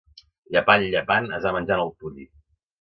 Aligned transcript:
Llepant, 0.55 0.85
llepant, 0.95 1.29
es 1.39 1.45
va 1.45 1.53
menjar 1.61 1.81
el 1.87 1.95
pollí. 2.03 2.29